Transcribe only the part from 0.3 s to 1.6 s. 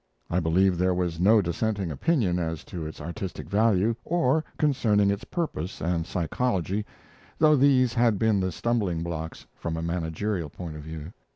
I believe there was no